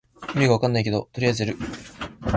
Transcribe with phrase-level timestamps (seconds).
[0.33, 1.57] 意味わかんないけどとりあえずやる